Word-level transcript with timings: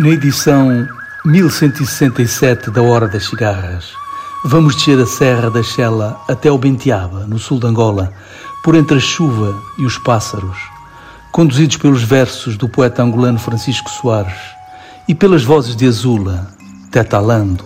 Na 0.00 0.08
edição 0.08 0.88
1167 1.26 2.70
da 2.70 2.80
Hora 2.80 3.06
das 3.06 3.26
Cigarras, 3.26 3.92
vamos 4.46 4.74
descer 4.74 4.98
a 4.98 5.04
Serra 5.04 5.50
da 5.50 5.62
Chela 5.62 6.18
até 6.26 6.50
o 6.50 6.56
Benteaba, 6.56 7.26
no 7.26 7.38
sul 7.38 7.60
de 7.60 7.66
Angola, 7.66 8.10
por 8.64 8.74
entre 8.74 8.96
a 8.96 9.00
chuva 9.00 9.54
e 9.78 9.84
os 9.84 9.98
pássaros, 9.98 10.56
conduzidos 11.30 11.76
pelos 11.76 12.02
versos 12.02 12.56
do 12.56 12.66
poeta 12.66 13.02
angolano 13.02 13.38
Francisco 13.38 13.90
Soares 13.90 14.40
e 15.06 15.14
pelas 15.14 15.44
vozes 15.44 15.76
de 15.76 15.86
Azula, 15.86 16.48
Teta 16.90 17.18
Alando, 17.18 17.62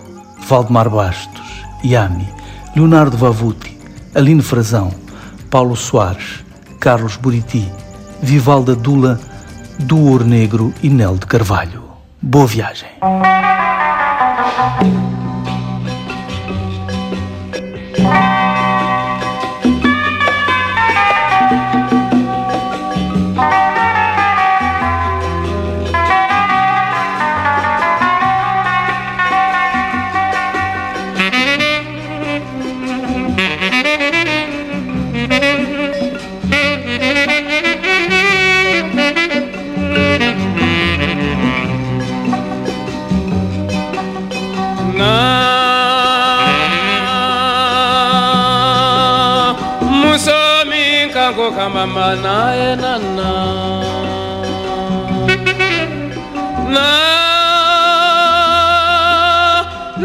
Valdemar 0.48 0.90
Bastos, 0.90 1.62
Yami, 1.84 2.28
Leonardo 2.74 3.16
Vavuti, 3.16 3.78
Aline 4.12 4.42
Frazão, 4.42 4.92
Paulo 5.48 5.76
Soares, 5.76 6.44
Carlos 6.80 7.14
Buriti, 7.14 7.70
Vivalda 8.20 8.74
Dula, 8.74 9.20
Duor 9.78 10.24
Negro 10.24 10.74
e 10.82 10.88
Nel 10.88 11.16
de 11.16 11.26
Carvalho. 11.26 11.83
Boa 12.26 12.46
viagem. 12.46 12.88
Mama 51.74 52.14
naye 52.24 52.70
nana 52.82 53.30
na 56.74 56.88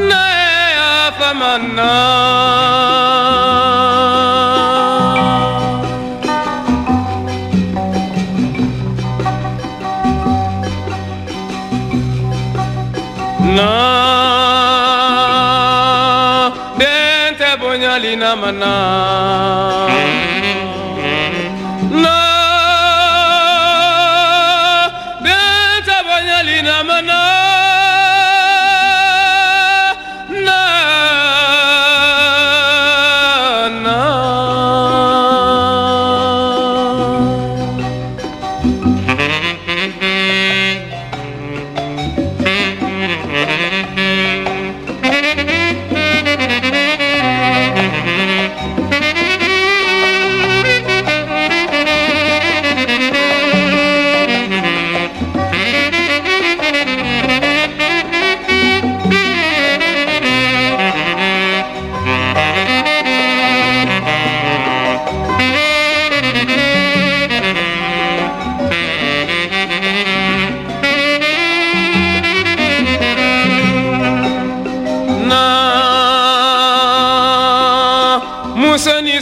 naye 0.09 0.47
afamana 1.07 1.89
na 18.51 18.69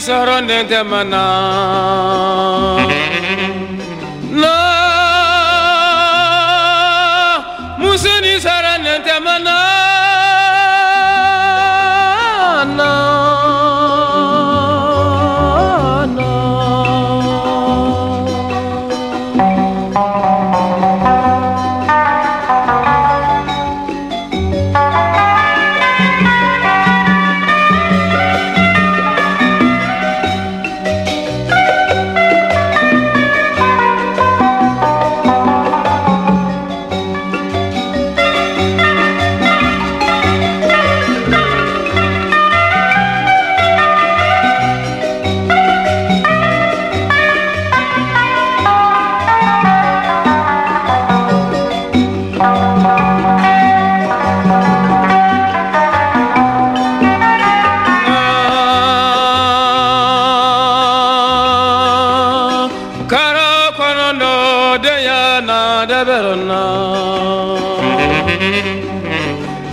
saronde 0.00 0.64
temana 0.70 1.24
na 4.30 4.54
musoni 7.78 8.40
saronde 8.40 8.94
temana 9.04 9.40
na 9.44 9.57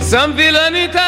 Sambilani 0.00 0.84
tala 0.92 1.05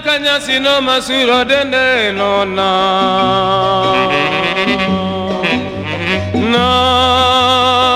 dino 0.00 0.80
masiro 0.82 1.44
dende 1.44 2.12
no 2.12 2.44
na 2.44 2.70
na 6.52 7.95